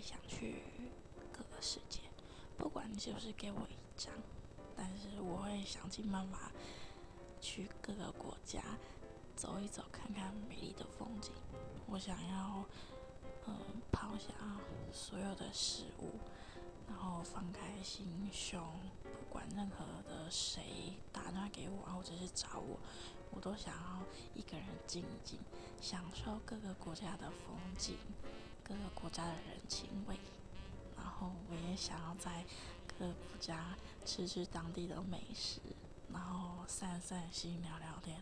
[0.00, 0.62] 想去
[1.32, 2.00] 各个世界，
[2.56, 4.12] 不管你是不是给我一张，
[4.76, 6.50] 但是我会想尽办法
[7.40, 8.62] 去各个国家
[9.36, 11.32] 走一走，看看美丽的风景。
[11.86, 12.64] 我想要，
[13.46, 13.56] 嗯，
[13.90, 14.32] 抛下
[14.92, 16.18] 所有的事物，
[16.88, 18.62] 然后放开心胸，
[19.02, 22.78] 不管任何的谁打电话给我，或者是找我。
[23.32, 24.02] 我都想要
[24.34, 25.38] 一个人静一静，
[25.80, 27.96] 享受各个国家的风景，
[28.70, 30.16] 各个国家的人情味。
[30.96, 32.44] 然后我也想要在
[32.86, 35.60] 各个国家吃吃当地的美食，
[36.12, 38.16] 然后散散心，聊聊天